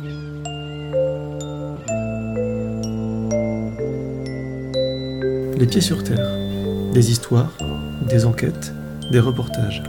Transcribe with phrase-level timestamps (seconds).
[0.00, 0.06] Les
[5.66, 6.36] pieds sur terre.
[6.92, 7.50] Des histoires,
[8.08, 8.72] des enquêtes,
[9.10, 9.82] des reportages.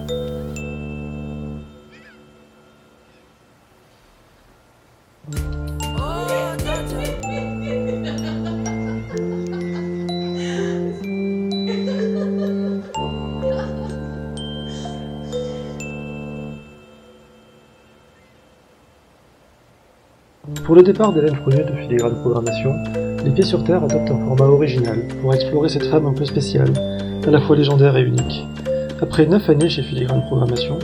[20.70, 22.76] Pour le départ d'Hélène Prounet de Filigrane Programmation,
[23.26, 26.72] Les Pieds sur Terre adopte un format original pour explorer cette femme un peu spéciale,
[27.26, 28.46] à la fois légendaire et unique.
[29.02, 30.78] Après neuf années chez Filigrane Programmation,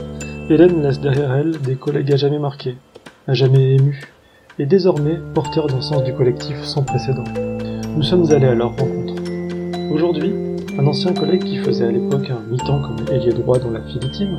[0.50, 2.76] Hélène laisse derrière elle des collègues à jamais marqués,
[3.28, 4.02] à jamais émus,
[4.58, 7.22] et désormais porteurs d'un sens du collectif sans précédent.
[7.96, 9.14] Nous sommes allés à leur rencontre.
[9.92, 10.32] Aujourd'hui,
[10.80, 14.36] un ancien collègue qui faisait à l'époque un mi-temps comme ailier droit dans la Philitime,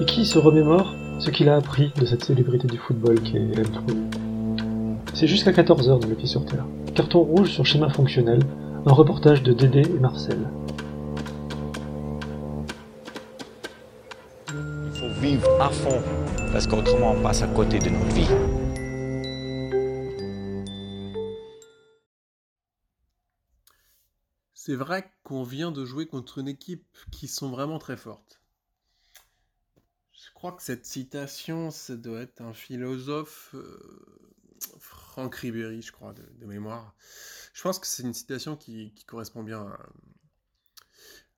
[0.00, 3.42] et qui se remémore ce qu'il a appris de cette célébrité du football qui est
[3.42, 4.31] Hélène Prounet.
[5.14, 6.64] C'est jusqu'à 14h dans Le Pied sur Terre.
[6.94, 8.40] Carton rouge sur schéma fonctionnel,
[8.86, 10.48] un reportage de Dédé et Marcel.
[14.48, 16.02] Il faut vivre à fond,
[16.50, 18.28] parce qu'autrement on passe à côté de notre vie.
[24.54, 28.40] C'est vrai qu'on vient de jouer contre une équipe qui sont vraiment très fortes.
[30.12, 33.78] Je crois que cette citation, ça doit être un philosophe, euh,
[35.12, 36.94] Franck Ribéry, je crois, de, mémoire.
[37.52, 39.70] Je pense que c'est une citation qui, correspond bien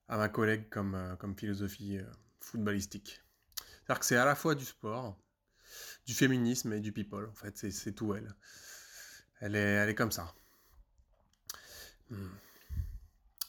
[0.07, 2.05] à, ma collègue comme, euh, philosophie euh,
[2.39, 3.21] footballistique.
[3.59, 5.19] C'est-à-dire que c'est à la fois du sport,
[6.07, 8.37] du féminisme et du people, en fait, c'est- tout elle.
[9.41, 10.33] Elle est, elle est comme ça.
[12.11, 12.29] Hmm.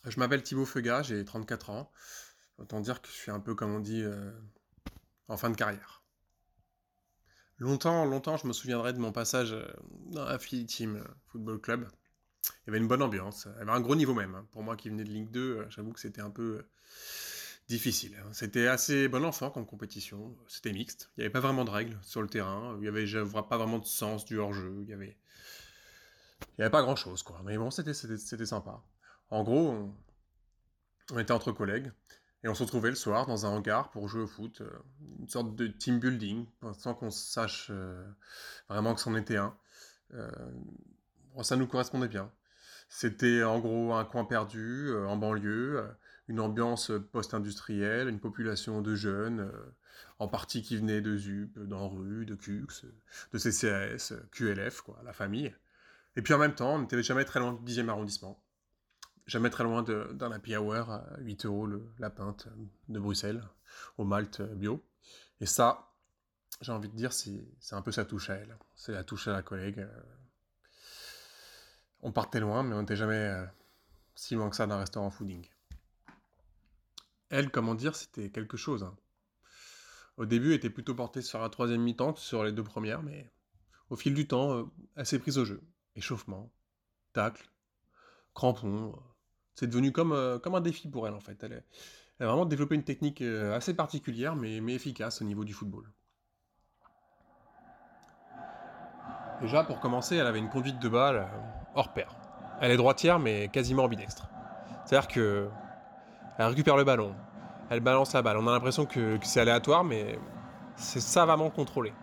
[0.06, 1.92] Je m'appelle Thibaut Feugat, j'ai 34 ans.
[2.58, 4.32] Autant dire que je suis un peu, comme on dit, euh,
[5.28, 6.04] en fin de carrière.
[7.58, 9.66] Longtemps, longtemps, je me souviendrai de mon passage euh,
[10.08, 11.88] dans Philly Team euh, Football Club.
[12.46, 14.36] Il y avait une bonne ambiance, il y avait un gros niveau même.
[14.36, 14.48] hein.
[14.52, 16.66] Pour moi qui venais de Ligue 2, euh, j'avoue que c'était un peu
[17.68, 18.16] difficile.
[18.24, 18.30] hein.
[18.34, 21.12] C'était assez bon enfant comme compétition, c'était mixte.
[21.18, 23.06] Il n'y avait pas vraiment de règles sur le terrain, il n'y avait
[23.50, 25.18] pas vraiment de sens du hors-jeu, il y avait...
[26.58, 27.42] N'y avait pas grand-chose, quoi.
[27.46, 27.94] Mais bon, c'était
[28.46, 28.84] sympa.
[29.30, 29.94] En gros,
[31.12, 31.92] on était entre collègues,
[32.46, 34.70] et on se retrouvait le soir dans un hangar pour jouer au foot, euh,
[35.20, 36.46] une sorte de team building,
[36.78, 38.06] sans qu'on sache euh,
[38.70, 39.58] vraiment que c'en était un.
[40.14, 40.30] Euh,
[41.42, 42.32] ça nous correspondait bien.
[42.88, 45.84] C'était en gros un coin perdu, en banlieue,
[46.28, 49.52] une ambiance post-industrielle, une population de jeunes,
[50.20, 52.86] en partie qui venaient de ZUP, d'Enru, de CUX,
[53.34, 55.52] de CCAS, QLF, quoi, la famille.
[56.16, 58.40] Et puis en même temps, on n'était jamais très loin du 10e arrondissement
[59.28, 62.48] jamais très loin d'un happy hour à 8 euros le- la pinte
[62.90, 63.44] de Bruxelles,
[63.98, 64.84] au Malte bio.
[65.42, 65.92] Et ça,
[66.62, 68.58] j'ai envie de dire, c'est un peu sa touche à elle.
[68.76, 69.80] C'est la touche à la collègue.
[69.80, 70.02] euh.
[72.02, 73.46] On partait loin, mais on n'était jamais euh,
[74.16, 75.48] si loin que ça d'un restaurant fooding.
[77.30, 78.84] Elle, comment dire, c'était quelque chose.
[78.84, 78.96] hein.
[80.18, 83.02] Au début, elle était plutôt portée sur la troisième mi-temps que sur les deux premières,
[83.04, 83.30] mais
[83.90, 84.64] au fil du temps, euh,
[84.96, 85.62] elle s'est prise au jeu.
[85.96, 86.52] Échauffement,
[87.14, 87.50] tacle,
[88.34, 88.98] crampons.
[89.56, 91.42] C'est devenu comme, euh, comme un défi pour elle, en fait.
[91.44, 91.64] Elle,
[92.20, 95.90] a vraiment développé une technique euh, assez particulière, mais, efficace au niveau du football.
[99.42, 101.26] Déjà, pour commencer, elle avait une conduite de balle euh,
[101.76, 102.16] hors pair.
[102.62, 104.30] Elle est droitière, mais quasiment ambidextre.
[104.86, 105.50] C'est-à-dire que
[106.38, 107.16] elle récupère le ballon,
[107.70, 108.38] elle balance la balle.
[108.38, 110.20] On a l'impression que c'est aléatoire, mais
[110.76, 111.94] c'est savamment contrôlé.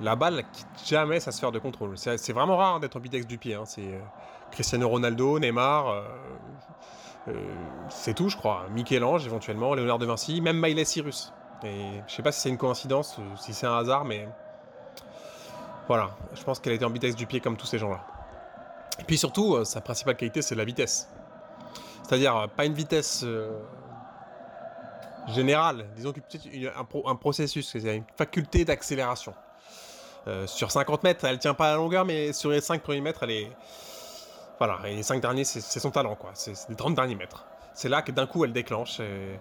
[0.00, 1.96] La balle quitte jamais sa sphère de contrôle.
[1.96, 3.54] C'est vraiment rare hein, d'être ambidextre du pied.
[3.54, 3.64] hein.
[3.64, 3.98] C'est euh,
[4.50, 6.02] Cristiano Ronaldo, Neymar, euh,
[7.28, 7.54] euh,
[7.88, 8.66] c'est tout, je crois.
[8.70, 11.32] Michel-Ange, éventuellement, Léonard de Vinci, même Miley Cyrus.
[11.64, 14.28] Et je sais pas si c'est une coïncidence si c'est un hasard, mais
[15.88, 16.10] voilà.
[16.34, 18.04] Je pense qu'elle était ambidextre du pied comme tous ces gens-là.
[18.98, 21.08] Et puis surtout, sa principale qualité, c'est la vitesse.
[22.02, 23.24] C'est-à-dire, pas une vitesse
[25.28, 26.12] générale, disons
[26.76, 29.34] un, pro- un processus, une faculté d'accélération.
[30.28, 33.22] Euh, sur 50 mètres, elle tient pas la longueur, mais sur les 5 premiers mètres,
[33.22, 33.52] elle est.
[34.58, 36.30] Voilà, et les 5 derniers, c'est son talent, quoi.
[36.34, 37.44] C'est les 30 derniers mètres.
[37.74, 38.98] C'est là que d'un coup, elle déclenche.
[39.00, 39.36] euh,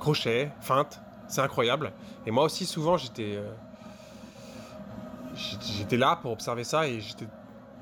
[0.00, 1.92] crochet, feinte, c'est incroyable.
[2.26, 3.36] Et moi aussi, souvent, j'étais.
[3.36, 3.48] euh,
[5.34, 7.26] j'étais- j'étais là pour observer ça et j'étais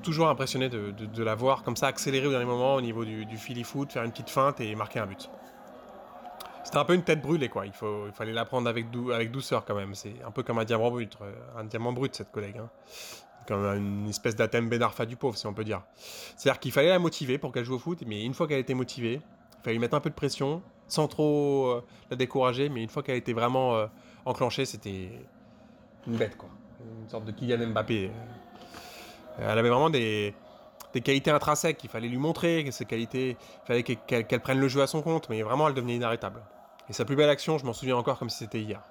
[0.03, 3.37] toujours impressionné de, la voir comme ça accélérer au dernier moment au niveau du, du
[3.37, 5.29] fili foot, faire une petite feinte et marquer un but.
[6.65, 7.65] C'était un peu une tête brûlée, quoi.
[7.65, 9.93] Il, faut, il fallait la prendre avec, dou- avec douceur quand même.
[9.95, 12.57] C'est un peu comme un diamant brut, euh, un diamant brut cette collègue.
[12.57, 12.69] hein.
[13.47, 15.83] Comme une espèce d'Athème Ben Arfa du pauvre, si on peut dire.
[16.35, 18.73] C'est-à-dire qu'il fallait la motiver pour qu'elle joue au foot, mais une fois qu'elle était
[18.73, 22.81] motivée, il fallait lui mettre un peu de pression, sans trop euh, la décourager, mais
[22.81, 23.85] une fois qu'elle était vraiment euh,
[24.25, 25.11] enclenchée, c'était
[26.07, 26.49] une bête, quoi.
[27.03, 28.09] une sorte de Kylian Mbappé.
[29.37, 30.33] Elle avait vraiment des,
[31.03, 34.87] qualités intrinsèques, il fallait lui montrer ces qualités, il fallait qu'elle prenne le jeu à
[34.87, 36.41] son compte, mais vraiment elle devenait inarrêtable.
[36.89, 38.81] Et sa plus belle action, je m'en souviens encore comme si c'était hier.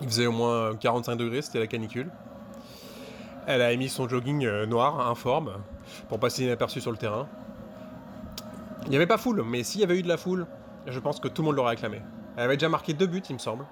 [0.00, 2.10] Il faisait au moins 45 degrés, c'était la canicule.
[3.46, 5.62] Elle a émis son jogging euh, noir, informe,
[6.08, 7.28] pour passer inaperçu sur le terrain.
[8.84, 10.46] Il n'y avait pas foule, mais s'il y avait eu de la foule,
[10.86, 12.02] je pense que tout le monde l'aurait acclamé.
[12.36, 13.66] Elle avait déjà marqué deux buts, il me semble.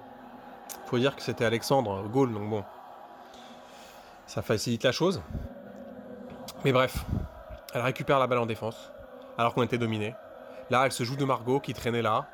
[0.85, 2.63] Faut dire que c'était Alexandre Gaulle, donc bon.
[4.27, 5.21] Ça facilite la chose.
[6.63, 7.03] Mais bref,
[7.73, 8.91] elle récupère la balle en défense,
[9.37, 10.15] alors qu'on était dominé.
[10.69, 12.27] Là, elle se joue de Margot qui traînait là.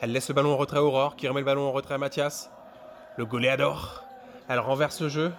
[0.00, 1.98] Elle laisse le ballon en retrait à Aurore, qui remet le ballon en retrait à
[1.98, 2.50] Mathias.
[3.16, 4.04] Le goléador.
[4.48, 5.32] Elle renverse le jeu.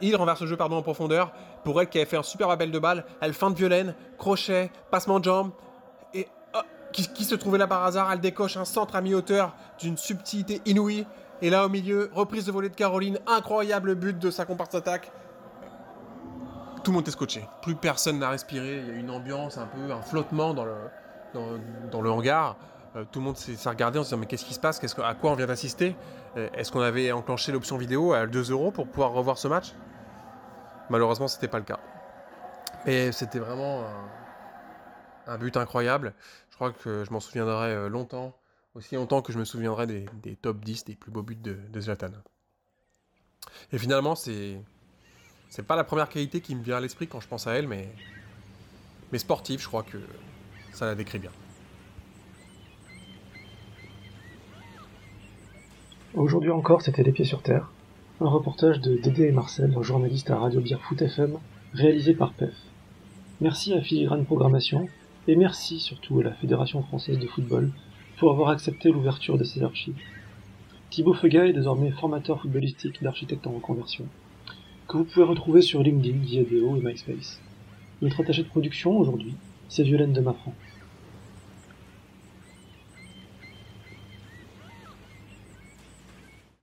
[0.00, 1.32] Il renverse le jeu pardon, en profondeur.
[1.64, 5.20] Pour elle qui avait fait un super appel de balle, elle feinte Violaine, crochet, passement
[5.20, 5.52] de jambe.
[6.14, 6.60] Et oh,
[6.92, 11.06] qui, se trouvait là par hasard, elle décoche un centre à mi-hauteur d'une subtilité inouïe.
[11.42, 15.12] Et là au milieu, reprise de volée de Caroline, incroyable but de sa comparse attaque
[16.82, 17.44] tout le monde est scotché.
[17.62, 18.78] Plus personne n'a respiré.
[18.78, 20.74] Il y a une ambiance, un peu un flottement dans le,
[21.90, 22.56] dans, le hangar.
[22.96, 24.80] Euh, tout le monde s'est regardé en se disant mais qu'est-ce qui se passe?
[24.98, 25.94] À quoi on vient d'assister?
[26.36, 29.72] Euh, Est-ce qu'on avait enclenché l'option vidéo à 2 euros pour pouvoir revoir ce match?
[30.88, 31.78] Malheureusement, c'était pas le cas.
[32.86, 33.84] Mais c'était vraiment
[35.26, 36.14] un, but incroyable.
[36.50, 38.36] Je crois que je m'en souviendrai euh, longtemps,
[38.74, 42.10] aussi longtemps que je me souviendrai des, top 10 des plus beaux buts de, Zlatan.
[43.72, 44.60] Et finalement, c'est
[45.48, 47.66] c'est pas la première qualité qui me vient à l'esprit quand je pense à elle,
[47.66, 47.92] mais
[49.18, 49.98] sportive, je crois que
[50.72, 51.32] ça la décrit bien.
[56.20, 57.70] Aujourd'hui encore, c'était Les Pieds sur Terre,
[58.20, 61.38] un reportage de Dédé et Marcel, journalistes à Radio Bière Foot FM,
[61.72, 62.52] réalisé par PEF.
[63.40, 64.86] Merci à Filigrane Programmation,
[65.28, 67.72] et merci surtout à la Fédération Française de Football
[68.18, 69.96] pour avoir accepté l'ouverture de ces archives.
[70.90, 74.04] Thibaut Feuga est désormais formateur footballistique d'architecte en reconversion
[74.88, 77.40] que vous pouvez retrouver sur LinkedIn, Viadeo et MySpace.
[78.02, 79.36] Notre attaché de production aujourd'hui,
[79.70, 80.52] c'est Violaine de Mafran.